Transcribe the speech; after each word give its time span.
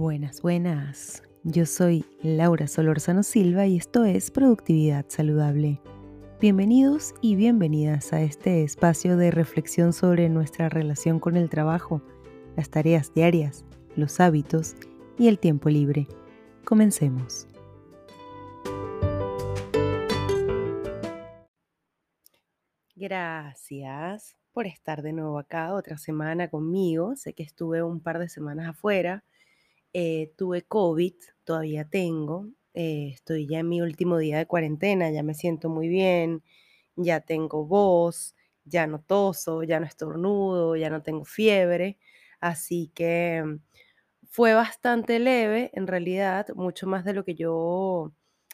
Buenas, 0.00 0.40
buenas. 0.40 1.22
Yo 1.44 1.66
soy 1.66 2.06
Laura 2.22 2.68
Solorzano 2.68 3.22
Silva 3.22 3.66
y 3.66 3.76
esto 3.76 4.06
es 4.06 4.30
Productividad 4.30 5.04
Saludable. 5.08 5.78
Bienvenidos 6.40 7.14
y 7.20 7.36
bienvenidas 7.36 8.14
a 8.14 8.22
este 8.22 8.62
espacio 8.62 9.18
de 9.18 9.30
reflexión 9.30 9.92
sobre 9.92 10.30
nuestra 10.30 10.70
relación 10.70 11.20
con 11.20 11.36
el 11.36 11.50
trabajo, 11.50 12.00
las 12.56 12.70
tareas 12.70 13.12
diarias, 13.12 13.66
los 13.94 14.20
hábitos 14.20 14.74
y 15.18 15.28
el 15.28 15.38
tiempo 15.38 15.68
libre. 15.68 16.08
Comencemos. 16.64 17.46
Gracias 22.96 24.34
por 24.54 24.66
estar 24.66 25.02
de 25.02 25.12
nuevo 25.12 25.38
acá 25.38 25.74
otra 25.74 25.98
semana 25.98 26.48
conmigo. 26.48 27.16
Sé 27.16 27.34
que 27.34 27.42
estuve 27.42 27.82
un 27.82 28.00
par 28.00 28.18
de 28.18 28.30
semanas 28.30 28.66
afuera 28.70 29.24
eh, 29.92 30.32
tuve 30.36 30.62
COVID, 30.62 31.14
todavía 31.44 31.84
tengo, 31.88 32.48
eh, 32.74 33.10
estoy 33.14 33.46
ya 33.48 33.60
en 33.60 33.68
mi 33.68 33.80
último 33.82 34.18
día 34.18 34.38
de 34.38 34.46
cuarentena, 34.46 35.10
ya 35.10 35.22
me 35.22 35.34
siento 35.34 35.68
muy 35.68 35.88
bien, 35.88 36.42
ya 36.96 37.20
tengo 37.20 37.66
voz, 37.66 38.34
ya 38.64 38.86
no 38.86 39.00
toso, 39.02 39.62
ya 39.64 39.80
no 39.80 39.86
estornudo, 39.86 40.76
ya 40.76 40.90
no 40.90 41.02
tengo 41.02 41.24
fiebre, 41.24 41.98
así 42.40 42.90
que 42.94 43.44
fue 44.28 44.54
bastante 44.54 45.18
leve 45.18 45.70
en 45.74 45.86
realidad, 45.86 46.48
mucho 46.54 46.86
más 46.86 47.04
de 47.04 47.14
lo 47.14 47.24
que 47.24 47.34
yo 47.34 48.12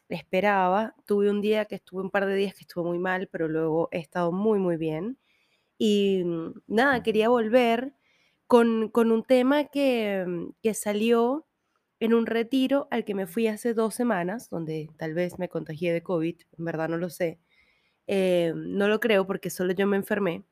esperaba. 0.08 0.94
Tuve 1.06 1.30
un 1.30 1.40
día 1.42 1.66
que 1.66 1.76
estuve 1.76 2.02
un 2.02 2.10
par 2.10 2.26
de 2.26 2.34
días 2.34 2.54
que 2.54 2.62
estuve 2.62 2.84
muy 2.84 2.98
mal, 2.98 3.28
pero 3.30 3.48
luego 3.48 3.88
he 3.92 3.98
estado 3.98 4.32
muy, 4.32 4.58
muy 4.58 4.76
bien. 4.76 5.18
Y 5.78 6.24
mm, 6.24 6.62
nada, 6.68 7.02
quería 7.02 7.28
volver 7.30 7.94
con, 8.46 8.90
un 8.94 9.24
tema 9.24 9.64
que, 9.64 10.24
mm, 10.26 10.50
que 10.62 10.74
salió 10.74 11.46
en 12.00 12.14
un 12.14 12.26
retiro 12.26 12.88
al 12.90 13.04
que 13.04 13.14
me 13.14 13.26
fui 13.26 13.46
hace 13.48 13.74
dos 13.74 13.94
semanas, 13.94 14.50
donde 14.50 14.90
tal 14.98 15.14
vez 15.14 15.38
me 15.38 15.48
contagié 15.48 15.92
de 15.92 16.02
COVID, 16.02 16.36
en 16.58 16.64
verdad 16.64 16.88
no 16.88 16.98
lo 16.98 17.10
sé. 17.10 17.38
Eh, 18.06 18.52
no 18.56 18.88
lo 18.88 19.00
creo 19.00 19.26
porque 19.26 19.50
solo 19.50 19.72
yo 19.72 19.86
me 19.86 19.96
enfermé. 19.96 20.44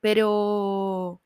Pero 0.00 1.20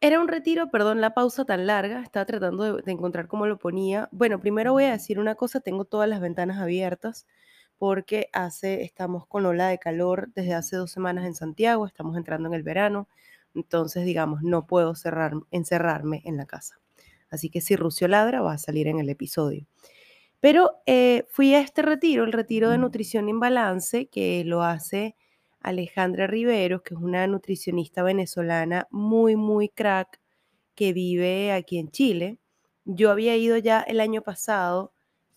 era 0.00 0.20
un 0.20 0.28
retiro, 0.28 0.70
perdón 0.70 1.00
la 1.00 1.14
pausa 1.14 1.44
tan 1.44 1.66
larga, 1.66 2.02
estaba 2.02 2.26
tratando 2.26 2.76
de, 2.76 2.82
de, 2.82 2.92
encontrar 2.92 3.26
cómo 3.28 3.46
lo 3.46 3.58
ponía. 3.58 4.08
Bueno, 4.12 4.40
primero 4.40 4.72
voy 4.72 4.84
a 4.84 4.92
decir 4.92 5.18
una 5.18 5.34
cosa, 5.34 5.60
tengo 5.60 5.84
todas 5.84 6.08
las 6.08 6.20
ventanas 6.20 6.58
abiertas 6.58 7.26
porque 7.78 8.28
hace, 8.32 8.82
estamos 8.82 9.26
con 9.26 9.46
ola 9.46 9.68
de 9.68 9.78
calor 9.78 10.30
desde 10.34 10.54
hace 10.54 10.76
dos 10.76 10.90
semanas 10.90 11.26
en 11.26 11.34
Santiago, 11.34 11.86
estamos 11.86 12.16
entrando 12.16 12.48
en 12.48 12.54
el 12.54 12.62
verano, 12.62 13.08
entonces 13.54 14.04
digamos, 14.04 14.42
no 14.42 14.66
puedo 14.66 14.94
cerrar, 14.94 15.32
encerrarme 15.50 16.22
en 16.24 16.36
la 16.36 16.46
casa. 16.46 16.78
Así 17.30 17.50
que 17.50 17.60
si 17.60 17.76
Rucio 17.76 18.08
ladra, 18.08 18.40
va 18.40 18.54
a 18.54 18.58
salir 18.58 18.86
en 18.88 18.98
el 18.98 19.08
episodio. 19.08 19.66
Pero 20.40 20.82
eh, 20.86 21.26
fui 21.30 21.54
a 21.54 21.60
este 21.60 21.82
retiro, 21.82 22.24
el 22.24 22.32
retiro 22.32 22.70
de 22.70 22.78
nutrición 22.78 23.28
en 23.28 23.40
balance, 23.40 24.06
que 24.08 24.44
lo 24.44 24.62
hace 24.62 25.16
Alejandra 25.60 26.26
Riveros, 26.26 26.82
que 26.82 26.94
es 26.94 27.00
una 27.00 27.26
nutricionista 27.26 28.02
venezolana 28.02 28.86
muy, 28.90 29.36
muy 29.36 29.68
crack, 29.68 30.20
que 30.74 30.92
vive 30.92 31.52
aquí 31.52 31.78
en 31.78 31.90
Chile. 31.90 32.38
Yo 32.84 33.10
había 33.10 33.36
ido 33.36 33.56
ya 33.56 33.80
el 33.80 33.98
año 33.98 34.22
pasado 34.22 34.92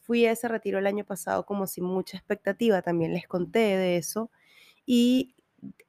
fui 0.09 0.25
a 0.25 0.31
ese 0.31 0.47
retiro 0.47 0.79
el 0.79 0.88
año 0.88 1.05
pasado 1.05 1.45
como 1.45 1.67
sin 1.67 1.83
mucha 1.85 2.17
expectativa, 2.17 2.81
también 2.81 3.13
les 3.13 3.27
conté 3.27 3.59
de 3.59 3.97
eso, 3.97 4.31
y 4.88 5.35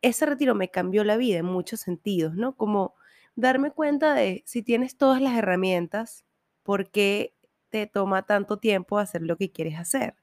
ese 0.02 0.26
retiro 0.26 0.54
me 0.54 0.70
cambió 0.70 1.04
la 1.04 1.16
vida 1.16 1.38
en 1.38 1.46
muchos 1.46 1.80
sentidos, 1.80 2.34
¿no? 2.36 2.56
Como 2.56 2.94
darme 3.36 3.70
cuenta 3.72 4.14
de 4.14 4.42
si 4.46 4.62
tienes 4.62 4.98
todas 4.98 5.22
las 5.22 5.36
herramientas, 5.38 6.25
¿por 6.64 6.91
qué 6.91 7.34
te 7.70 7.86
toma 7.86 8.25
tanto 8.26 8.59
tiempo 8.59 8.98
hacer 8.98 9.22
lo 9.22 9.38
que 9.38 9.50
quieres 9.53 9.78
hacer? 9.78 10.16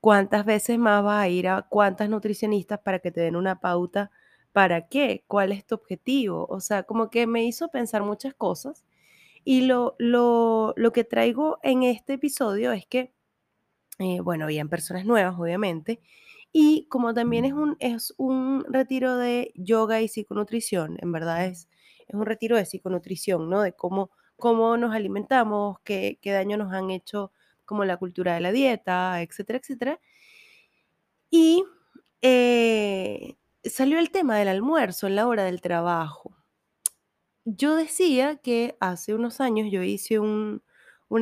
¿Cuántas 0.00 0.44
veces 0.44 0.78
más 0.78 1.02
vas 1.04 1.22
a 1.24 1.28
ir 1.28 1.48
a 1.48 1.62
cuántas 1.62 2.08
nutricionistas 2.08 2.80
para 2.80 2.98
que 2.98 3.12
te 3.12 3.20
den 3.20 3.36
una 3.36 3.60
pauta? 3.60 4.10
¿Para 4.52 4.88
qué? 4.88 5.24
¿Cuál 5.28 5.52
es 5.52 5.64
tu 5.66 5.76
objetivo? 5.76 6.46
O 6.50 6.60
sea, 6.60 6.82
como 6.84 7.08
que 7.10 7.26
me 7.26 7.44
hizo 7.44 7.68
pensar 7.70 8.02
muchas 8.02 8.34
cosas 8.34 8.84
y 9.44 9.62
lo, 9.62 9.96
lo, 9.98 10.92
que 10.92 11.04
traigo 11.04 11.58
en 11.62 11.82
este 11.82 12.14
episodio 12.14 12.72
es 12.72 12.86
que, 12.86 13.12
eh, 13.98 14.20
bueno, 14.20 14.44
habían 14.44 14.68
personas 14.68 15.04
nuevas, 15.04 15.34
obviamente, 15.38 16.00
y 16.52 16.86
como 16.88 17.14
también 17.14 17.44
es 17.44 17.52
un, 17.52 17.76
es 17.80 18.14
un 18.18 18.64
retiro 18.68 19.16
de 19.16 19.52
yoga 19.54 20.00
y 20.00 20.08
psiconutrición, 20.08 20.98
en 21.00 21.12
verdad 21.12 21.46
es, 21.46 21.68
es 22.06 22.14
un 22.14 22.26
retiro 22.26 22.56
de 22.56 22.66
psiconutrición, 22.66 23.48
¿no? 23.48 23.62
De 23.62 23.72
cómo, 23.72 24.10
cómo 24.36 24.76
nos 24.76 24.94
alimentamos, 24.94 25.78
qué, 25.84 26.18
qué 26.20 26.32
daño 26.32 26.56
nos 26.56 26.72
han 26.72 26.90
hecho 26.90 27.32
como 27.64 27.84
la 27.84 27.96
cultura 27.96 28.34
de 28.34 28.40
la 28.40 28.52
dieta, 28.52 29.22
etcétera, 29.22 29.58
etcétera. 29.58 30.00
Y 31.30 31.64
eh, 32.20 33.36
salió 33.64 33.98
el 33.98 34.10
tema 34.10 34.36
del 34.36 34.48
almuerzo 34.48 35.06
en 35.06 35.16
la 35.16 35.26
hora 35.26 35.44
del 35.44 35.60
trabajo 35.60 36.41
yo 37.44 37.76
decía 37.76 38.36
que 38.36 38.76
hace 38.80 39.14
unos 39.14 39.40
años 39.40 39.68
yo 39.70 39.82
hice 39.82 40.18
un, 40.18 40.62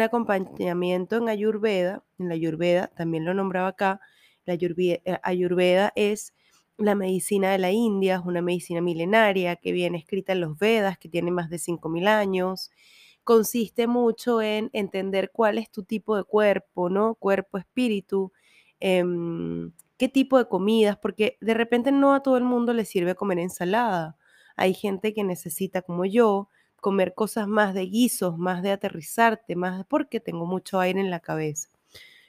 acompañamiento 0.00 1.16
en 1.16 1.28
Ayurveda, 1.28 2.04
en 2.18 2.28
la 2.28 2.34
Ayurveda, 2.34 2.88
también 2.88 3.24
lo 3.24 3.34
nombraba 3.34 3.68
acá, 3.68 4.00
la 4.44 4.54
eh, 4.54 5.00
Ayurveda, 5.22 5.92
es 5.96 6.32
la 6.78 6.94
medicina 6.94 7.50
de 7.52 7.58
la 7.58 7.72
India, 7.72 8.16
es 8.16 8.22
una 8.24 8.42
medicina 8.42 8.80
milenaria 8.80 9.56
que 9.56 9.72
viene 9.72 9.98
escrita 9.98 10.32
en 10.32 10.40
los 10.40 10.58
Vedas, 10.58 10.98
que 10.98 11.08
tiene 11.08 11.30
más 11.30 11.50
de 11.50 11.58
5.000 11.58 12.08
años. 12.08 12.70
Consiste 13.24 13.86
mucho 13.86 14.40
en 14.42 14.70
entender 14.72 15.30
cuál 15.32 15.58
es 15.58 15.70
tu 15.70 15.82
tipo 15.84 16.16
de 16.16 16.24
cuerpo, 16.24 16.88
¿no? 16.88 17.16
Cuerpo, 17.16 17.58
espíritu, 17.58 18.32
em, 18.80 19.72
qué 19.98 20.08
tipo 20.08 20.38
de 20.38 20.48
comidas, 20.48 20.96
porque 20.98 21.36
de 21.40 21.54
repente 21.54 21.92
no 21.92 22.14
a 22.14 22.22
todo 22.22 22.36
el 22.38 22.44
mundo 22.44 22.72
le 22.72 22.84
sirve 22.84 23.14
comer 23.14 23.38
ensalada 23.40 24.16
hay 24.60 24.74
gente 24.74 25.14
que 25.14 25.24
necesita, 25.24 25.80
como 25.80 26.04
yo, 26.04 26.50
comer 26.82 27.14
cosas 27.14 27.48
más 27.48 27.72
de 27.72 27.86
guisos, 27.86 28.36
más 28.36 28.62
de 28.62 28.72
aterrizarte, 28.72 29.56
más 29.56 29.86
porque 29.86 30.20
tengo 30.20 30.44
mucho 30.44 30.78
aire 30.78 31.00
en 31.00 31.10
la 31.10 31.20
cabeza. 31.20 31.70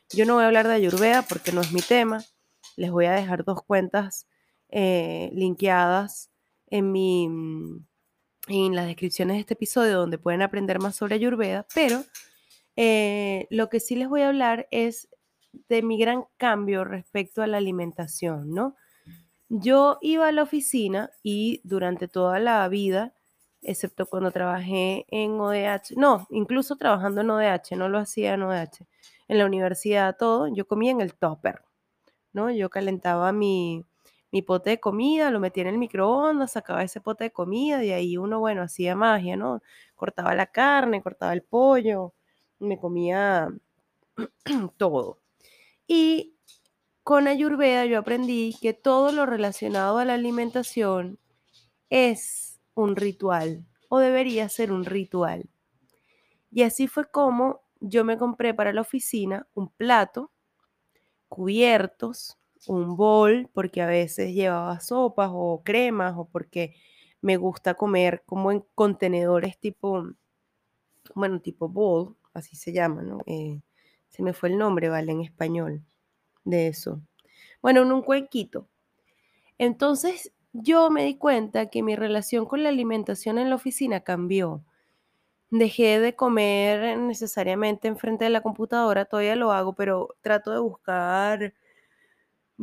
Yo 0.09 0.25
no 0.25 0.35
voy 0.35 0.43
a 0.43 0.47
hablar 0.47 0.65
de 0.69 0.75
Ayurveda 0.75 1.23
porque 1.23 1.51
no 1.51 1.59
es 1.59 1.73
mi 1.73 1.81
tema. 1.81 2.23
Les 2.77 2.89
voy 2.89 3.05
a 3.05 3.11
dejar 3.11 3.43
dos 3.43 3.61
cuentas 3.63 4.27
eh, 4.69 5.29
linkeadas 5.33 6.31
en 6.67 6.93
mi 6.93 7.27
en 8.47 8.75
las 8.75 8.87
descripciones 8.87 9.35
de 9.35 9.41
este 9.41 9.53
episodio 9.55 9.97
donde 9.97 10.17
pueden 10.17 10.41
aprender 10.41 10.79
más 10.79 10.95
sobre 10.95 11.15
Ayurveda, 11.15 11.67
pero 11.75 12.05
eh, 12.77 13.45
lo 13.49 13.67
que 13.69 13.81
sí 13.81 13.95
les 13.95 14.07
voy 14.07 14.21
a 14.21 14.29
hablar 14.29 14.69
es 14.71 15.09
de 15.67 15.81
mi 15.81 15.99
gran 15.99 16.23
cambio 16.37 16.85
respecto 16.85 17.43
a 17.43 17.47
la 17.47 17.57
alimentación, 17.57 18.53
¿no? 18.53 18.75
Yo 19.53 19.97
iba 20.01 20.29
a 20.29 20.31
la 20.31 20.43
oficina 20.43 21.11
y 21.23 21.59
durante 21.65 22.07
toda 22.07 22.39
la 22.39 22.65
vida, 22.69 23.13
excepto 23.61 24.05
cuando 24.05 24.31
trabajé 24.31 25.05
en 25.09 25.31
ODH, 25.41 25.97
no, 25.97 26.25
incluso 26.29 26.77
trabajando 26.77 27.19
en 27.19 27.31
ODH, 27.31 27.75
no 27.75 27.89
lo 27.89 27.97
hacía 27.99 28.33
en 28.35 28.43
ODH, 28.43 28.87
en 29.27 29.37
la 29.37 29.45
universidad 29.45 30.15
todo, 30.17 30.47
yo 30.47 30.65
comía 30.67 30.91
en 30.91 31.01
el 31.01 31.15
topper, 31.15 31.63
¿no? 32.33 32.51
Yo 32.51 32.69
calentaba 32.69 33.33
mi, 33.33 33.85
mi 34.31 34.41
pote 34.41 34.71
de 34.71 34.79
comida, 34.79 35.31
lo 35.31 35.41
metía 35.41 35.63
en 35.63 35.69
el 35.69 35.77
microondas, 35.79 36.53
sacaba 36.53 36.83
ese 36.83 37.01
pote 37.01 37.25
de 37.25 37.31
comida 37.33 37.83
y 37.83 37.91
ahí 37.91 38.17
uno, 38.17 38.39
bueno, 38.39 38.63
hacía 38.63 38.95
magia, 38.95 39.37
¿no? 39.37 39.61
Cortaba 39.95 40.35
la 40.35 40.47
carne, 40.47 41.01
cortaba 41.03 41.33
el 41.33 41.43
pollo, 41.43 42.13
me 42.59 42.79
comía 42.79 43.49
todo. 44.77 45.19
Y 45.87 46.30
con 47.03 47.27
Ayurveda 47.27 47.85
yo 47.85 47.99
aprendí 47.99 48.55
que 48.61 48.73
todo 48.73 49.11
lo 49.11 49.25
relacionado 49.25 49.97
a 49.97 50.05
la 50.05 50.13
alimentación 50.13 51.19
es 51.89 52.59
un 52.75 52.95
ritual 52.95 53.65
o 53.89 53.99
debería 53.99 54.49
ser 54.49 54.71
un 54.71 54.85
ritual. 54.85 55.49
Y 56.51 56.63
así 56.63 56.87
fue 56.87 57.09
como 57.09 57.61
yo 57.79 58.05
me 58.05 58.17
compré 58.17 58.53
para 58.53 58.73
la 58.73 58.81
oficina 58.81 59.47
un 59.55 59.69
plato, 59.69 60.31
cubiertos, 61.29 62.37
un 62.67 62.95
bol, 62.95 63.49
porque 63.53 63.81
a 63.81 63.87
veces 63.87 64.33
llevaba 64.33 64.79
sopas 64.79 65.31
o 65.33 65.61
cremas 65.63 66.13
o 66.17 66.25
porque 66.25 66.75
me 67.21 67.37
gusta 67.37 67.73
comer 67.75 68.23
como 68.25 68.51
en 68.51 68.63
contenedores 68.75 69.57
tipo, 69.59 70.03
bueno, 71.15 71.41
tipo 71.41 71.67
bowl, 71.69 72.15
así 72.33 72.55
se 72.55 72.71
llama, 72.73 73.01
¿no? 73.01 73.19
Eh, 73.25 73.61
se 74.09 74.23
me 74.23 74.33
fue 74.33 74.49
el 74.49 74.57
nombre, 74.57 74.89
¿vale? 74.89 75.11
En 75.11 75.21
español 75.21 75.83
de 76.43 76.67
eso. 76.67 77.01
Bueno, 77.61 77.81
en 77.81 77.91
un 77.91 78.01
cuenquito. 78.01 78.67
Entonces 79.57 80.33
yo 80.53 80.89
me 80.89 81.05
di 81.05 81.15
cuenta 81.17 81.67
que 81.67 81.83
mi 81.83 81.95
relación 81.95 82.45
con 82.45 82.63
la 82.63 82.69
alimentación 82.69 83.37
en 83.37 83.49
la 83.49 83.55
oficina 83.55 84.01
cambió. 84.01 84.63
Dejé 85.51 85.99
de 85.99 86.15
comer 86.15 86.97
necesariamente 86.97 87.87
enfrente 87.87 88.25
de 88.25 88.31
la 88.31 88.41
computadora, 88.41 89.05
todavía 89.05 89.35
lo 89.35 89.51
hago, 89.51 89.73
pero 89.75 90.15
trato 90.21 90.51
de 90.51 90.59
buscar 90.59 91.53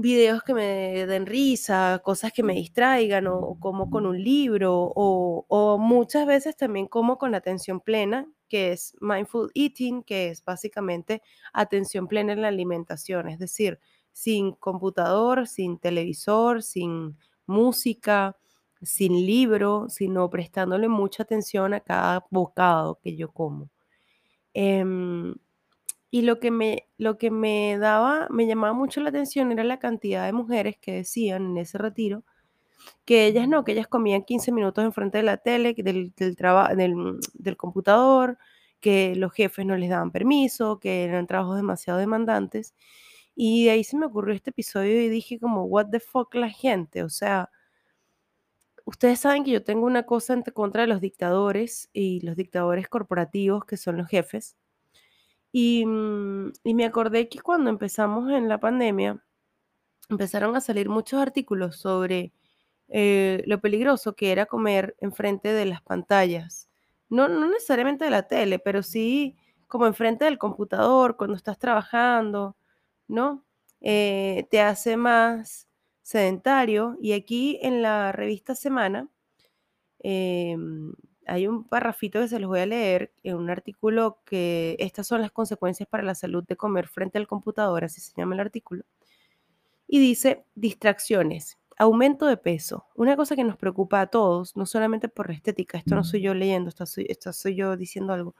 videos 0.00 0.42
que 0.42 0.54
me 0.54 1.06
den 1.06 1.26
risa, 1.26 2.00
cosas 2.04 2.32
que 2.32 2.42
me 2.42 2.54
distraigan, 2.54 3.26
o, 3.28 3.56
como 3.60 3.90
con 3.90 4.06
un 4.06 4.22
libro, 4.22 4.92
o, 4.94 5.44
o 5.48 5.78
muchas 5.78 6.26
veces 6.26 6.56
también 6.56 6.86
como 6.86 7.18
con 7.18 7.34
atención 7.34 7.80
plena, 7.80 8.26
que 8.48 8.72
es 8.72 8.94
mindful 9.00 9.50
eating, 9.54 10.02
que 10.04 10.28
es 10.28 10.44
básicamente 10.44 11.22
atención 11.52 12.06
plena 12.08 12.32
en 12.32 12.42
la 12.42 12.48
alimentación, 12.48 13.28
es 13.28 13.38
decir, 13.38 13.80
sin 14.12 14.52
computador, 14.52 15.46
sin 15.48 15.78
televisor, 15.78 16.62
sin 16.62 17.16
música, 17.46 18.36
sin 18.82 19.26
libro, 19.26 19.88
sino 19.88 20.30
prestándole 20.30 20.88
mucha 20.88 21.24
atención 21.24 21.74
a 21.74 21.80
cada 21.80 22.24
bocado 22.30 22.98
que 23.02 23.16
yo 23.16 23.32
como. 23.32 23.68
Em, 24.54 25.34
y 26.10 26.22
lo 26.22 26.40
que 26.40 26.50
me, 26.50 26.88
lo 26.98 27.18
que 27.18 27.30
me 27.30 27.78
daba, 27.78 28.28
me 28.30 28.46
llamaba 28.46 28.72
mucho 28.74 29.00
la 29.00 29.10
atención 29.10 29.52
era 29.52 29.64
la 29.64 29.78
cantidad 29.78 30.24
de 30.26 30.32
mujeres 30.32 30.76
que 30.78 30.92
decían 30.92 31.46
en 31.46 31.58
ese 31.58 31.78
retiro 31.78 32.24
que 33.04 33.26
ellas 33.26 33.48
no, 33.48 33.64
que 33.64 33.72
ellas 33.72 33.88
comían 33.88 34.22
15 34.24 34.52
minutos 34.52 34.84
enfrente 34.84 35.18
de 35.18 35.24
la 35.24 35.36
tele, 35.38 35.74
del, 35.76 36.12
del, 36.16 36.36
traba- 36.36 36.74
del, 36.74 37.18
del 37.34 37.56
computador, 37.56 38.38
que 38.80 39.14
los 39.16 39.32
jefes 39.32 39.66
no 39.66 39.76
les 39.76 39.90
daban 39.90 40.10
permiso, 40.12 40.78
que 40.80 41.04
eran 41.04 41.26
trabajos 41.26 41.56
demasiado 41.56 41.98
demandantes. 41.98 42.74
Y 43.34 43.64
de 43.66 43.70
ahí 43.72 43.84
se 43.84 43.96
me 43.96 44.06
ocurrió 44.06 44.34
este 44.34 44.50
episodio 44.50 45.00
y 45.02 45.08
dije 45.08 45.38
como, 45.40 45.64
what 45.64 45.88
the 45.90 46.00
fuck 46.00 46.34
la 46.34 46.50
gente, 46.50 47.02
o 47.04 47.08
sea, 47.10 47.50
ustedes 48.84 49.20
saben 49.20 49.44
que 49.44 49.52
yo 49.52 49.62
tengo 49.62 49.86
una 49.86 50.04
cosa 50.04 50.32
en 50.34 50.42
contra 50.42 50.82
de 50.82 50.88
los 50.88 51.00
dictadores 51.00 51.90
y 51.92 52.20
los 52.26 52.34
dictadores 52.36 52.88
corporativos 52.88 53.64
que 53.64 53.76
son 53.76 53.98
los 53.98 54.08
jefes. 54.08 54.56
Y, 55.52 55.84
mm, 55.86 56.52
y 56.64 56.74
me 56.74 56.84
acordé 56.86 57.28
que 57.28 57.40
cuando 57.40 57.70
empezamos 57.70 58.30
en 58.30 58.48
la 58.48 58.58
pandemia, 58.60 59.22
empezaron 60.08 60.56
a 60.56 60.60
salir 60.60 60.88
muchos 60.88 61.20
artículos 61.20 61.76
sobre 61.76 62.32
eh, 62.88 63.42
lo 63.46 63.60
peligroso 63.60 64.14
que 64.16 64.32
era 64.32 64.46
comer 64.46 64.96
enfrente 65.00 65.52
de 65.52 65.66
las 65.66 65.82
pantallas. 65.82 66.68
No, 67.10 67.28
no 67.28 67.48
necesariamente 67.48 68.04
de 68.06 68.10
la 68.10 68.28
tele, 68.28 68.58
pero 68.58 68.82
sí 68.82 69.36
como 69.66 69.86
enfrente 69.86 70.24
del 70.24 70.38
computador, 70.38 71.16
cuando 71.16 71.36
estás 71.36 71.58
trabajando, 71.58 72.56
¿no? 73.08 73.44
Eh, 73.80 74.46
te 74.50 74.60
hace 74.62 74.96
más 74.96 75.68
sedentario. 76.02 76.96
Y 77.02 77.12
aquí 77.12 77.58
en 77.62 77.82
la 77.82 78.12
revista 78.12 78.54
Semana 78.54 79.08
em, 80.00 80.92
hay 81.28 81.46
un 81.46 81.64
parrafito 81.64 82.20
que 82.20 82.28
se 82.28 82.40
los 82.40 82.48
voy 82.48 82.60
a 82.60 82.66
leer 82.66 83.12
en 83.22 83.36
un 83.36 83.50
artículo 83.50 84.18
que 84.24 84.76
estas 84.78 85.06
son 85.06 85.20
las 85.20 85.30
consecuencias 85.30 85.88
para 85.88 86.02
la 86.02 86.14
salud 86.14 86.44
de 86.44 86.56
comer 86.56 86.88
frente 86.88 87.18
al 87.18 87.26
computador, 87.26 87.84
así 87.84 88.00
se 88.00 88.12
llama 88.16 88.34
el 88.34 88.40
artículo. 88.40 88.84
Y 89.86 90.00
dice 90.00 90.44
distracciones, 90.54 91.58
aumento 91.78 92.26
de 92.26 92.36
peso, 92.36 92.86
una 92.94 93.16
cosa 93.16 93.36
que 93.36 93.44
nos 93.44 93.56
preocupa 93.56 94.00
a 94.00 94.06
todos, 94.08 94.56
no 94.56 94.66
solamente 94.66 95.08
por 95.08 95.30
estética, 95.30 95.78
esto 95.78 95.94
no 95.94 96.04
soy 96.04 96.22
yo 96.22 96.34
leyendo, 96.34 96.68
esto 96.68 96.86
soy, 96.86 97.06
esto 97.08 97.32
soy 97.32 97.54
yo 97.54 97.76
diciendo 97.76 98.12
algo, 98.12 98.34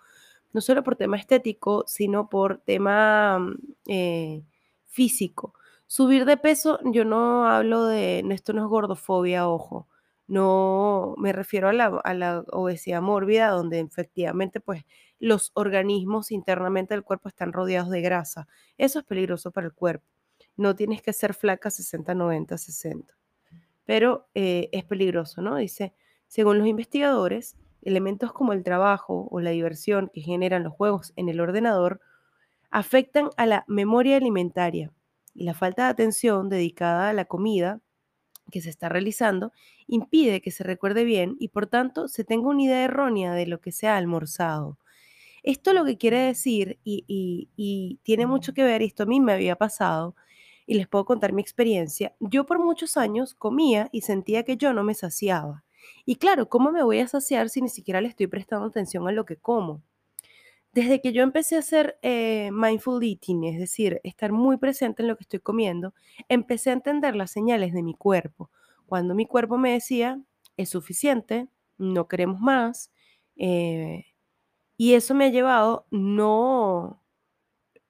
no 0.53 0.61
solo 0.61 0.83
por 0.83 0.97
tema 0.97 1.17
estético, 1.17 1.85
sino 1.87 2.29
por 2.29 2.59
tema 2.59 3.39
mm, 3.39 3.57
eh, 3.87 4.43
físico. 4.87 5.55
Subir 5.87 6.25
de 6.25 6.37
peso, 6.37 6.81
yo 6.85 7.05
no 7.05 7.47
hablo 7.47 7.87
de, 7.87 8.21
esto 8.31 8.53
no 8.53 8.63
es 8.63 8.69
gordofobia, 8.69 9.49
ojo, 9.49 9.89
no 10.29 11.15
me 11.17 11.33
refiero 11.33 11.69
a 11.69 11.73
la, 11.73 12.45
obesidad 12.53 13.01
mórbida, 13.01 13.49
donde 13.49 13.81
efectivamente 13.81 14.61
pues 14.61 14.85
los 15.19 15.51
organismos 15.55 16.31
internamente 16.31 16.95
del 16.95 17.03
cuerpo 17.03 17.29
están 17.29 17.53
rodeados 17.53 17.91
de 17.91 18.03
grasa. 18.03 18.47
Eso 18.77 18.99
es 19.01 19.05
peligroso 19.07 19.51
para 19.51 19.67
el 19.67 19.73
cuerpo. 19.73 20.07
No 20.57 20.77
tienes 20.77 21.03
que 21.03 21.15
ser 21.15 21.33
flaca 21.35 21.71
60, 21.71 22.15
90, 22.15 22.59
60. 22.59 23.15
Pero 23.87 24.29
eh, 24.35 24.69
es 24.71 24.85
peligroso, 24.85 25.41
¿no? 25.41 25.57
Dice, 25.57 25.95
según 26.27 26.59
los 26.59 26.69
investigadores, 26.69 27.57
elementos 27.81 28.33
como 28.35 28.53
el 28.53 28.63
trabajo 28.63 29.29
o 29.31 29.41
la 29.41 29.51
diversión 29.51 30.11
que 30.13 30.21
generan 30.21 30.63
los 30.63 30.75
juegos 30.75 31.15
en 31.17 31.31
el 31.31 31.41
ordenador 31.41 32.01
afectan 32.71 33.31
a 33.39 33.47
la 33.47 33.65
memoria 33.67 34.19
alimentaria 34.19 34.93
y 35.35 35.45
la 35.45 35.55
falta 35.55 35.85
de 35.85 35.91
atención 35.91 36.51
dedicada 36.51 37.09
a 37.09 37.13
la 37.15 37.25
comida 37.25 37.81
que 38.51 38.61
se 38.61 38.71
está 38.71 38.89
realizando 38.89 39.53
impide 39.87 40.41
que 40.43 40.51
se 40.51 40.65
recuerde 40.65 41.05
bien 41.05 41.37
y 41.41 41.49
por 41.49 41.67
tanto 41.67 42.09
se 42.09 42.25
tenga 42.25 42.49
una 42.49 42.63
idea 42.63 42.85
errónea 42.85 43.35
de 43.35 43.47
lo 43.47 43.61
que 43.61 43.73
se 43.73 43.87
ha 43.89 43.97
almorzado. 43.97 44.79
Esto 45.43 45.73
lo 45.73 45.85
que 45.85 45.99
quiere 45.99 46.19
decir, 46.19 46.79
y, 46.85 47.05
y- 47.07 47.49
y 47.57 48.01
tiene 48.03 48.27
mucho 48.27 48.53
que 48.55 48.65
ver, 48.65 48.83
y 48.83 48.87
esto 48.87 49.05
a 49.05 49.07
mí 49.07 49.21
me 49.21 49.33
había 49.33 49.57
pasado, 49.57 50.15
y 50.67 50.75
les 50.75 50.89
puedo 50.89 51.05
contar 51.05 51.33
mi 51.33 51.43
experiencia, 51.43 52.15
yo 52.21 52.45
por 52.47 52.59
muchos 52.59 52.97
años 52.97 53.35
comía 53.35 53.89
y 53.93 54.03
sentía 54.03 54.43
que 54.45 54.57
yo 54.57 54.73
no 54.75 54.85
me 54.85 54.95
saciaba. 54.95 55.65
Y 56.05 56.17
claro, 56.17 56.49
¿cómo 56.49 56.73
me 56.73 56.83
voy 56.85 56.99
a 57.01 57.09
saciar 57.09 57.49
si 57.51 57.63
ni 57.63 57.69
siquiera 57.69 58.01
le 58.01 58.09
estoy 58.09 58.27
prestando 58.27 58.67
atención 58.67 59.09
a 59.09 59.13
lo 59.13 59.25
que 59.25 59.37
como? 59.37 59.83
Desde 60.79 61.01
que 61.01 61.13
yo 61.13 61.23
empecé 61.23 61.57
a 61.57 61.61
hacer 61.61 61.99
eh, 62.03 62.51
mindful 62.53 63.03
eating, 63.03 63.45
es 63.45 63.59
decir, 63.59 64.01
estar 64.05 64.33
muy 64.33 64.59
presente 64.59 65.03
en 65.03 65.09
lo 65.09 65.17
que 65.17 65.25
estoy 65.25 65.41
comiendo, 65.41 65.93
empecé 66.29 66.71
a 66.71 66.75
entender 66.75 67.17
las 67.17 67.31
señales 67.33 67.73
de 67.73 67.83
mi 67.83 67.95
cuerpo. 67.95 68.51
Cuando 68.87 69.15
mi 69.15 69.27
cuerpo 69.27 69.59
me 69.59 69.73
decía, 69.73 70.21
es 70.57 70.69
suficiente, 70.71 71.49
no 71.79 72.07
queremos 72.07 72.41
más, 72.41 72.93
eh, 73.37 74.05
y 74.77 74.95
eso 74.95 75.15
me 75.15 75.27
ha 75.27 75.29
llevado 75.31 75.87
no 75.91 77.03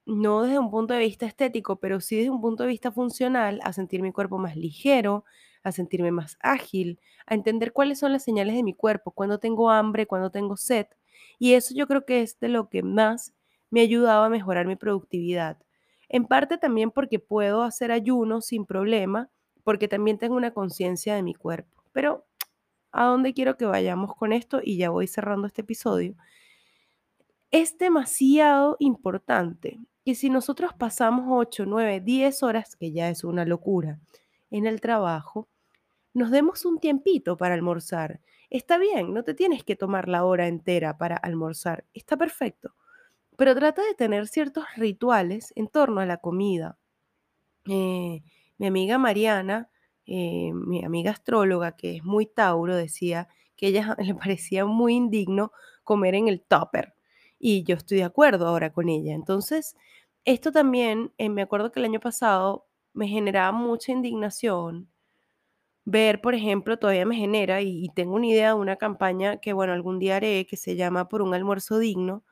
no 0.05 0.43
desde 0.43 0.59
un 0.59 0.71
punto 0.71 0.93
de 0.93 0.99
vista 1.01 1.25
estético, 1.25 1.79
pero 1.79 2.01
sí 2.01 2.17
desde 2.17 2.29
un 2.31 2.41
punto 2.41 2.63
de 2.63 2.69
vista 2.69 2.91
funcional, 2.91 3.59
a 3.63 3.73
sentir 3.73 4.01
mi 4.01 4.11
cuerpo 4.11 4.37
más 4.39 4.55
ligero, 4.57 5.25
a 5.63 5.71
sentirme 5.71 6.11
más 6.11 6.37
ágil, 6.41 6.99
a 7.27 7.35
entender 7.35 7.73
cuáles 7.73 7.99
son 7.99 8.11
las 8.13 8.23
señales 8.23 8.55
de 8.55 8.63
mi 8.63 8.73
cuerpo, 8.73 9.11
cuando 9.11 9.39
tengo 9.39 9.69
hambre, 9.71 10.07
cuando 10.07 10.31
tengo 10.31 10.57
sed. 10.57 10.87
Y 11.37 11.53
eso 11.53 11.73
yo 11.75 11.87
creo 11.87 12.05
que 12.05 12.21
es 12.21 12.39
de 12.39 12.49
lo 12.49 12.69
que 12.69 12.83
más 12.83 13.33
me 13.69 13.81
ha 13.81 13.83
ayudado 13.83 14.23
a 14.23 14.29
mejorar 14.29 14.65
mi 14.67 14.75
productividad. 14.75 15.57
En 16.09 16.25
parte 16.25 16.57
también 16.57 16.91
porque 16.91 17.19
puedo 17.19 17.63
hacer 17.63 17.91
ayuno 17.91 18.41
sin 18.41 18.65
problema, 18.65 19.29
porque 19.63 19.87
también 19.87 20.17
tengo 20.17 20.35
una 20.35 20.53
conciencia 20.53 21.15
de 21.15 21.23
mi 21.23 21.35
cuerpo. 21.35 21.83
Pero, 21.91 22.25
¿a 22.91 23.05
dónde 23.05 23.33
quiero 23.33 23.57
que 23.57 23.65
vayamos 23.65 24.15
con 24.15 24.33
esto? 24.33 24.59
Y 24.63 24.77
ya 24.77 24.89
voy 24.89 25.07
cerrando 25.07 25.47
este 25.47 25.61
episodio 25.61 26.15
es 27.51 27.77
demasiado 27.77 28.75
importante 28.79 29.79
que 30.05 30.15
si 30.15 30.29
nosotros 30.29 30.71
pasamos 30.73 31.25
8, 31.29 31.65
9, 31.65 32.01
10 32.01 32.43
horas, 32.43 32.75
que 32.75 32.91
ya 32.91 33.09
es 33.09 33.23
una 33.23 33.45
locura, 33.45 33.99
en 34.51 34.65
el 34.65 34.81
trabajo, 34.81 35.47
nos 36.13 36.31
demos 36.31 36.65
un 36.65 36.79
tiempito 36.79 37.37
para 37.37 37.55
almorzar. 37.55 38.19
Está 38.51 38.77
bien, 38.79 39.13
no 39.13 39.23
te 39.23 39.35
tienes 39.35 39.63
que 39.63 39.75
tomar 39.75 40.07
la 40.09 40.25
hora 40.25 40.47
entera 40.47 40.97
para 40.97 41.15
almorzar, 41.17 41.85
está 41.93 42.17
perfecto, 42.17 42.73
pero 43.37 43.55
trata 43.55 43.83
de 43.85 43.95
tener 43.95 44.27
ciertos 44.27 44.65
rituales 44.77 45.53
en 45.55 45.67
torno 45.67 46.01
a 46.01 46.05
la 46.07 46.17
comida. 46.17 46.79
Eh, 47.67 48.21
mi 48.57 48.67
amiga 48.67 48.97
Mariana, 48.99 49.69
eh, 50.07 50.51
mi 50.53 50.83
amiga 50.85 51.11
astróloga, 51.11 51.75
que 51.77 51.97
es 51.97 52.03
muy 52.05 52.25
Tauro, 52.27 52.75
decía 52.75 53.27
que 53.57 53.67
ella 53.67 53.95
le 53.99 54.15
parecía 54.15 54.65
muy 54.65 54.95
indigno 54.95 55.51
comer 55.83 56.15
en 56.15 56.27
el 56.29 56.41
tupper. 56.41 56.95
Y 57.39 57.63
yo 57.63 57.75
estoy 57.75 57.99
de 57.99 58.05
acuerdo 58.05 58.47
ahora 58.47 58.73
con 58.73 58.89
ella. 58.89 59.13
Entonces, 59.15 59.75
esto 60.25 60.51
también, 60.51 61.13
eh, 61.17 61.29
me 61.29 61.41
acuerdo 61.43 61.71
que 61.71 61.79
el 61.79 61.85
año 61.85 61.99
pasado 62.01 62.67
me 62.93 63.07
generaba 63.07 63.51
mucha 63.53 63.91
indignación 63.93 64.89
ver, 65.91 66.21
por 66.21 66.35
ejemplo, 66.35 66.77
todavía 66.77 67.05
me 67.05 67.15
genera, 67.15 67.61
y, 67.61 67.89
tengo 67.95 68.15
una 68.15 68.27
idea 68.27 68.49
de 68.49 68.53
una 68.55 68.75
campaña 68.77 69.37
que, 69.37 69.53
bueno, 69.53 69.73
algún 69.73 69.99
día 69.99 70.17
haré, 70.17 70.45
que 70.45 70.57
se 70.57 70.75
llama 70.75 71.09
Por 71.09 71.21
un 71.21 71.33
almuerzo 71.33 71.79
digno, 71.79 72.23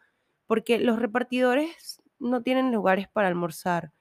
porque 0.48 0.80
los 0.80 1.00
repartidores 1.00 2.02
no 2.20 2.44
tienen 2.44 2.72
lugares 2.72 3.08
para 3.10 3.28
almorzar. 3.30 3.92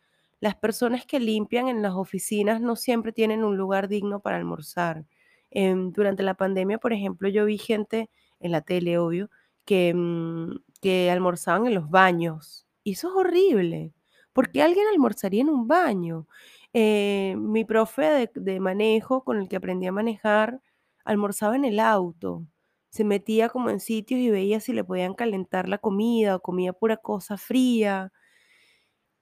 Las 0.41 0.57
personas 0.57 1.07
que 1.07 1.21
limpian 1.21 1.69
en 1.69 1.83
las 1.83 1.95
oficinas 1.95 2.61
no 2.61 2.77
siempre 2.77 3.13
tienen 3.13 3.45
un 3.45 3.57
lugar 3.57 3.89
digno 3.89 4.21
para 4.21 4.37
almorzar. 4.39 5.07
Em, 5.51 5.93
durante 5.93 6.23
la 6.23 6.35
pandemia, 6.35 6.79
por 6.79 6.93
ejemplo, 6.93 7.29
yo 7.29 7.47
vi 7.47 7.59
gente 7.59 8.11
en 8.41 8.53
la 8.53 8.61
tele, 8.63 8.99
obvio, 8.99 9.31
que, 9.65 9.95
mm, 9.95 10.57
que 10.83 11.11
almorzaban 11.11 11.67
en 11.67 11.75
los 11.75 11.91
baños. 11.91 12.67
Y 12.85 12.93
eso 12.93 13.09
es 13.09 13.15
horrible. 13.17 13.95
¿Por 14.33 14.51
qué 14.53 14.63
alguien 14.63 14.87
almorzaría 14.93 15.41
en 15.43 15.49
un 15.51 15.67
baño? 15.69 16.29
Eh, 16.79 17.37
mi 17.39 17.65
profe 17.65 18.29
de, 18.35 18.61
manejo, 18.61 19.25
con 19.25 19.39
el 19.41 19.49
que 19.49 19.57
aprendí 19.57 19.87
a 19.87 19.93
manejar, 19.93 20.61
almorzaba 21.05 21.57
en 21.57 21.65
el 21.65 21.81
auto 21.81 22.47
se 22.91 23.05
metía 23.05 23.49
como 23.49 23.71
en 23.71 23.81
sitios 23.81 24.21
y 24.21 24.31
veía 24.31 24.61
si 24.61 24.73
le 24.73 24.85
podían 24.85 25.15
calentar 25.15 25.69
la 25.69 25.79
comida 25.79 26.37
o 26.37 26.41
comía 26.41 26.73
pura 26.75 26.97
cosa 26.99 27.37
fría. 27.39 28.13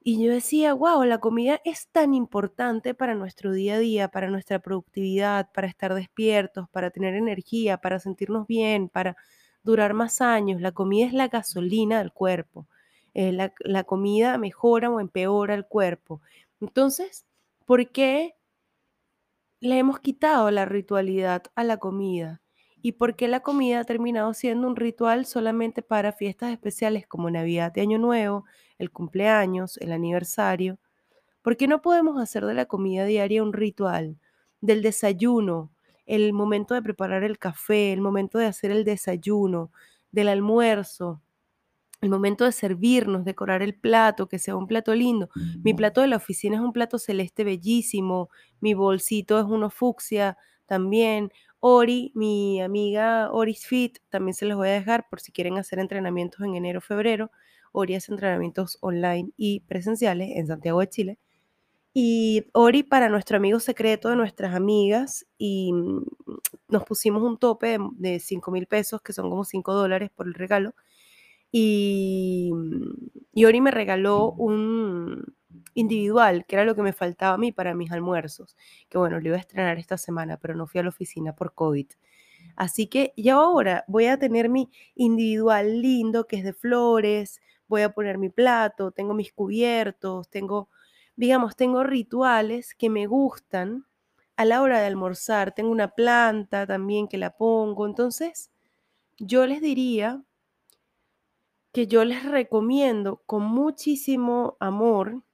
Y 0.00 0.23
yo 0.25 0.32
decía, 0.32 0.75
wow, 0.75 1.02
la 1.04 1.18
comida 1.18 1.61
es 1.64 1.88
tan 1.90 2.12
importante 2.14 2.94
para 2.94 3.14
nuestro 3.14 3.52
día 3.52 3.75
a 3.76 3.78
día, 3.78 4.08
para 4.08 4.28
nuestra 4.30 4.58
productividad, 4.58 5.50
para 5.52 5.66
estar 5.66 5.94
despiertos, 5.94 6.68
para 6.70 6.90
tener 6.90 7.14
energía, 7.14 7.78
para 7.78 7.99
sentirnos 8.00 8.46
bien, 8.46 8.88
para 8.88 9.16
durar 9.62 9.94
más 9.94 10.20
años. 10.20 10.61
La 10.61 10.73
comida 10.73 11.06
es 11.06 11.12
la 11.14 11.28
gasolina 11.28 11.99
del 11.99 12.12
cuerpo. 12.12 12.68
Eh, 13.14 13.32
la, 13.32 13.54
la 13.61 13.84
comida 13.84 14.38
mejora 14.38 14.90
o 14.90 15.00
empeora 15.00 15.54
el 15.54 15.66
cuerpo. 15.66 16.20
Entonces, 16.61 17.25
¿Por 17.66 17.90
qué 17.92 18.35
le 19.61 19.78
hemos 19.78 20.00
quitado 20.00 20.50
la 20.50 20.64
ritualidad 20.64 21.44
a 21.54 21.64
la 21.64 21.78
comida? 21.78 22.42
¿Y 22.83 22.92
por 22.92 23.16
qué 23.16 23.28
la 23.28 23.40
comida 23.40 23.80
ha 23.80 23.85
terminado 23.85 24.35
siendo 24.35 24.66
un 24.68 24.76
ritual 24.76 25.25
solamente 25.25 25.80
para 25.83 26.12
fiestas 26.12 26.52
especiales 26.52 27.06
como 27.06 27.30
Navidad 27.30 27.73
y 27.75 27.80
Año 27.80 27.99
Nuevo, 27.99 28.44
el 28.78 28.90
cumpleaños, 28.90 29.78
el 29.78 29.92
aniversario? 29.92 30.78
¿Por 31.42 31.56
qué 31.56 31.68
no 31.68 31.83
podemos 31.83 32.21
hacer 32.21 32.47
de 32.47 32.54
la 32.54 32.66
comida 32.66 33.04
diaria 33.06 33.42
un 33.42 33.52
ritual? 33.52 34.18
Del 34.61 34.83
desayuno, 34.83 35.73
el 36.06 36.33
momento 36.33 36.75
de 36.75 36.83
preparar 36.83 37.25
el 37.25 37.38
café, 37.38 37.92
el 37.92 38.00
momento 38.02 38.38
de 38.38 38.47
hacer 38.47 38.71
el 38.71 38.85
desayuno, 38.85 39.73
del 40.12 40.28
almuerzo, 40.28 41.23
el 42.04 42.11
momento 42.11 42.44
de 42.44 42.52
servirnos, 42.52 43.25
decorar 43.25 43.62
el 43.62 43.75
plato, 43.75 44.28
que 44.28 44.38
sea 44.38 44.56
un 44.56 44.66
plato 44.66 44.94
lindo. 44.94 45.28
Mi 45.62 45.75
plato 45.75 46.00
de 46.00 46.08
la 46.08 46.16
oficina 46.16 46.56
es 46.56 46.62
un 46.62 46.73
plato 46.73 46.99
celeste 46.99 47.44
bellísimo, 47.44 48.30
mi 48.61 48.75
bolsito 48.75 49.38
es 49.38 49.46
uno 49.46 49.70
fucsia 49.70 50.37
también. 50.66 51.30
Ori, 51.61 52.12
mi 52.14 52.61
amiga 52.61 53.32
Oris 53.32 53.66
Fit, 53.66 53.99
también 54.11 54.34
se 54.34 54.44
los 54.46 54.56
voy 54.56 54.68
a 54.68 54.73
dejar 54.73 55.08
por 55.08 55.20
si 55.20 55.32
quieren 55.32 55.56
hacer 55.58 55.78
entrenamientos 55.78 56.40
en 56.42 56.54
enero 56.54 56.78
o 56.78 56.82
febrero. 56.82 57.30
Ori 57.73 57.94
hace 57.94 58.12
entrenamientos 58.12 58.78
online 58.82 59.30
y 59.37 59.61
presenciales 59.61 60.30
en 60.37 60.46
Santiago 60.46 60.80
de 60.80 60.88
Chile. 60.88 61.18
Y 61.94 62.46
Ori 62.52 62.82
para 62.82 63.08
nuestro 63.08 63.37
amigo 63.37 63.61
secreto 63.61 64.08
de 64.08 64.16
nuestras 64.16 64.54
amigas 64.54 65.26
y 65.38 65.73
mm, 65.73 66.04
nos 66.68 66.84
pusimos 66.84 67.23
un 67.23 67.38
tope 67.38 67.78
de, 67.92 68.18
5 68.18 68.50
mil 68.50 68.66
pesos, 68.66 69.00
que 69.00 69.12
son 69.12 69.30
como 69.30 69.44
5 69.44 69.73
dólares 69.73 70.11
por 70.14 70.26
el 70.26 70.34
regalo. 70.34 70.75
Y, 71.56 72.50
Ori 73.46 73.61
me 73.61 73.70
regaló 73.70 74.32
un 74.32 75.37
individual, 75.75 76.46
que 76.46 76.56
era 76.56 76.64
lo 76.64 76.75
que 76.75 76.82
me 76.82 76.92
faltaba 76.92 77.34
a 77.34 77.38
mí 77.38 77.52
para 77.52 77.76
mis 77.76 77.92
almuerzos, 77.92 78.56
que 78.88 78.99
bueno, 78.99 79.20
lo 79.20 79.28
iba 79.28 79.37
a 79.37 79.40
estrenar 79.40 79.78
esta 79.78 79.96
semana, 79.96 80.37
pero 80.37 80.56
no 80.56 80.66
fui 80.66 80.80
a 80.80 80.82
la 80.82 80.88
oficina 80.88 81.37
por 81.37 81.54
COVID. 81.54 81.87
Así 82.56 82.88
que 82.88 83.12
ya 83.16 83.34
ahora 83.34 83.84
voy 83.87 84.06
a 84.06 84.18
tener 84.18 84.49
mi 84.49 84.68
individual 84.96 85.80
lindo, 85.80 86.26
que 86.26 86.38
es 86.38 86.42
de 86.44 86.54
flores, 86.54 87.40
voy 87.68 87.82
a 87.82 87.94
poner 87.94 88.18
mi 88.18 88.30
plato, 88.30 88.90
tengo 88.90 89.14
mis 89.14 89.32
cubiertos, 89.32 90.28
tengo, 90.30 90.70
digamos, 91.14 91.54
tengo 91.54 91.84
rituales 91.84 92.75
que 92.75 92.90
me 92.90 93.06
gustan 93.06 93.87
a 94.34 94.44
la 94.44 94.61
hora 94.61 94.80
de 94.80 94.87
almorzar, 94.87 95.54
tengo 95.54 95.70
una 95.70 95.94
planta 95.94 96.66
también 96.66 97.06
que 97.06 97.16
la 97.16 97.37
pongo, 97.37 97.87
entonces 97.87 98.50
yo 99.18 99.46
les 99.46 99.62
diría 99.62 100.25
que 101.75 101.88
yo 101.88 102.04
les 102.04 102.25
recomiendo 102.25 103.21
con 103.26 103.43
muchísimo 103.43 104.57
amor 104.61 105.25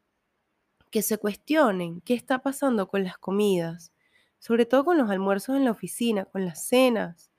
que 0.90 1.02
se 1.02 1.18
cuestionen 1.18 2.00
qué 2.00 2.14
está 2.14 2.38
pasando 2.38 2.88
con 2.88 3.04
las 3.04 3.18
comidas, 3.18 3.92
sobre 4.38 4.64
todo 4.64 4.86
con 4.86 4.96
los 4.96 5.10
almuerzos 5.10 5.54
en 5.56 5.66
la 5.66 5.70
oficina, 5.70 6.24
con 6.24 6.46
las 6.46 6.66
cenas, 6.66 7.30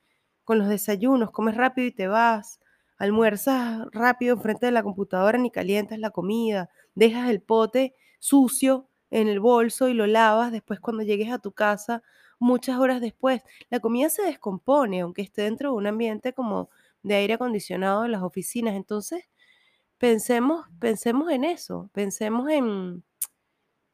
con 0.43 0.59
los 0.59 0.67
desayunos, 0.67 1.31
comes 1.31 1.57
rápido 1.57 1.87
y 1.87 1.91
te 1.91 2.07
vas, 2.07 2.59
almuerzas 2.95 3.87
rápido 3.91 4.35
enfrente 4.35 4.67
de 4.67 4.71
la 4.71 4.83
computadora 4.83 5.39
ni 5.39 5.49
calientas 5.49 5.97
la 5.97 6.11
comida, 6.11 6.69
dejas 6.93 7.27
el 7.31 7.41
pote 7.41 7.95
sucio 8.19 8.87
en 9.09 9.27
el 9.27 9.39
bolso 9.39 9.89
y 9.89 9.95
lo 9.95 10.05
lavas 10.05 10.51
después 10.51 10.79
cuando 10.79 11.01
llegues 11.01 11.31
a 11.31 11.39
tu 11.39 11.53
casa 11.53 12.03
muchas 12.37 12.77
horas 12.77 13.01
después. 13.01 13.41
La 13.71 13.79
comida 13.79 14.09
se 14.09 14.21
descompone, 14.21 15.01
aunque 15.01 15.23
esté 15.23 15.41
dentro 15.41 15.71
de 15.71 15.77
un 15.77 15.87
ambiente 15.87 16.33
como 16.33 16.69
de 17.03 17.15
aire 17.15 17.33
acondicionado 17.35 18.05
en 18.05 18.11
las 18.11 18.23
oficinas. 18.23 18.75
Entonces, 18.75 19.25
pensemos, 19.97 20.67
pensemos 20.79 21.31
en 21.31 21.43
eso, 21.43 21.89
pensemos 21.93 22.49
en, 22.49 23.03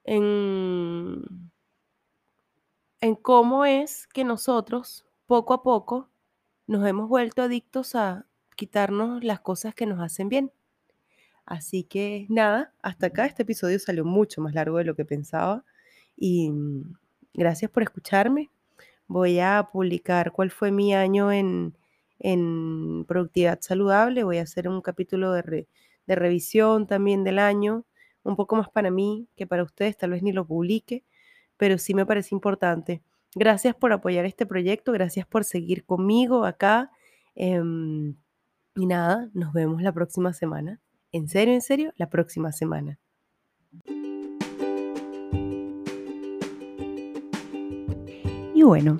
en, 0.04 1.52
en 3.02 3.16
cómo 3.16 3.66
es 3.66 4.08
que 4.08 4.24
nosotros, 4.24 5.06
poco 5.26 5.54
a 5.54 5.64
poco, 5.64 6.10
nos 6.68 6.86
hemos 6.88 7.10
vuelto 7.10 7.44
adictos 7.44 7.96
a 7.96 8.26
quitarnos 8.56 9.24
las 9.24 9.40
cosas 9.42 9.76
que 9.76 9.86
nos 9.86 10.00
hacen 10.02 10.30
bien. 10.30 10.52
Así 11.46 11.84
que 11.84 12.26
nada, 12.30 12.74
hasta 12.82 13.08
acá 13.08 13.26
este 13.26 13.44
episodio 13.44 13.80
salió 13.80 14.04
mucho 14.04 14.42
más 14.42 14.54
largo 14.54 14.78
de 14.80 14.84
lo 14.84 14.96
que 14.96 15.06
pensaba 15.06 15.64
y 16.18 16.50
mm, 16.52 16.98
gracias 17.34 17.72
por 17.72 17.84
escucharme. 17.84 18.50
Voy 19.08 19.40
a 19.40 19.70
publicar 19.72 20.34
cuál 20.34 20.52
fue 20.52 20.72
mi 20.72 20.94
año 20.94 21.32
en, 21.32 21.74
en 22.20 23.06
productividad 23.08 23.60
saludable. 23.62 24.24
Voy 24.24 24.38
a 24.38 24.44
hacer 24.44 24.68
un 24.68 24.82
capítulo 24.82 25.32
de, 25.32 25.68
de 26.06 26.16
revisión 26.16 26.88
también 26.88 27.24
del 27.24 27.40
año, 27.40 27.86
un 28.24 28.36
poco 28.36 28.56
más 28.56 28.70
para 28.70 28.92
mí 28.92 29.28
que 29.36 29.48
para 29.48 29.64
ustedes, 29.64 29.98
tal 29.98 30.12
vez 30.12 30.24
ni 30.24 30.32
lo 30.32 30.46
publique, 30.46 31.04
pero 31.58 31.78
sí 31.78 31.94
me 31.94 32.06
parece 32.06 32.36
importante. 32.36 33.02
Gracias 33.36 33.76
por 33.76 33.94
apoyar 33.94 34.26
este 34.26 34.46
proyecto, 34.46 34.92
gracias 34.92 35.28
por 35.28 35.44
seguir 35.44 35.86
conmigo 35.86 36.46
acá. 36.46 36.92
Em, 37.36 38.16
y 38.76 38.86
nada, 38.86 39.30
nos 39.34 39.54
vemos 39.54 39.82
la 39.82 39.92
próxima 39.92 40.34
semana. 40.34 40.80
En 41.12 41.30
serio, 41.30 41.54
en 41.54 41.62
serio, 41.62 41.94
la 41.98 42.10
próxima 42.10 42.52
semana. 42.52 43.00
Y 48.54 48.64
bueno, 48.64 49.00